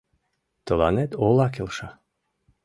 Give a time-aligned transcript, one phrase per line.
[0.65, 1.89] Тыланет ола келша.